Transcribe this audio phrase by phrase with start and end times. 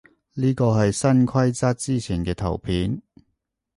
[0.33, 3.03] 呢個係新規則之前嘅圖片